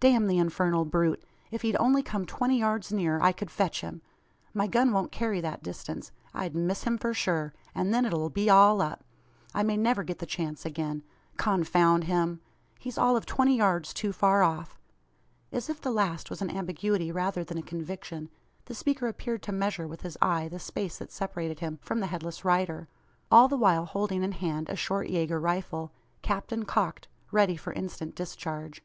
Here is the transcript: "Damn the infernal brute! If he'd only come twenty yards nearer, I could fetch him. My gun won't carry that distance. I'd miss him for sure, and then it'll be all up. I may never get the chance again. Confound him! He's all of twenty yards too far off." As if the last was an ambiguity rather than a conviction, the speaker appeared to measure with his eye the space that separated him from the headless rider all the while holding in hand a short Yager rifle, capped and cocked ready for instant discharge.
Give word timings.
"Damn 0.00 0.26
the 0.26 0.38
infernal 0.38 0.84
brute! 0.84 1.22
If 1.52 1.62
he'd 1.62 1.76
only 1.76 2.02
come 2.02 2.26
twenty 2.26 2.58
yards 2.58 2.92
nearer, 2.92 3.22
I 3.22 3.30
could 3.30 3.48
fetch 3.48 3.80
him. 3.80 4.02
My 4.52 4.66
gun 4.66 4.90
won't 4.92 5.12
carry 5.12 5.40
that 5.40 5.62
distance. 5.62 6.10
I'd 6.34 6.56
miss 6.56 6.82
him 6.82 6.98
for 6.98 7.14
sure, 7.14 7.54
and 7.76 7.94
then 7.94 8.04
it'll 8.04 8.28
be 8.28 8.50
all 8.50 8.82
up. 8.82 9.04
I 9.54 9.62
may 9.62 9.76
never 9.76 10.02
get 10.02 10.18
the 10.18 10.26
chance 10.26 10.66
again. 10.66 11.04
Confound 11.36 12.02
him! 12.10 12.40
He's 12.80 12.98
all 12.98 13.16
of 13.16 13.24
twenty 13.24 13.54
yards 13.56 13.94
too 13.94 14.12
far 14.12 14.42
off." 14.42 14.80
As 15.52 15.70
if 15.70 15.80
the 15.80 15.92
last 15.92 16.28
was 16.28 16.42
an 16.42 16.50
ambiguity 16.50 17.12
rather 17.12 17.44
than 17.44 17.56
a 17.56 17.62
conviction, 17.62 18.30
the 18.64 18.74
speaker 18.74 19.06
appeared 19.06 19.44
to 19.44 19.52
measure 19.52 19.86
with 19.86 20.00
his 20.02 20.18
eye 20.20 20.48
the 20.48 20.58
space 20.58 20.98
that 20.98 21.12
separated 21.12 21.60
him 21.60 21.78
from 21.82 22.00
the 22.00 22.08
headless 22.08 22.44
rider 22.44 22.88
all 23.30 23.46
the 23.46 23.56
while 23.56 23.84
holding 23.84 24.24
in 24.24 24.32
hand 24.32 24.68
a 24.68 24.74
short 24.74 25.08
Yager 25.08 25.38
rifle, 25.38 25.92
capped 26.20 26.50
and 26.50 26.66
cocked 26.66 27.06
ready 27.30 27.54
for 27.56 27.72
instant 27.74 28.16
discharge. 28.16 28.82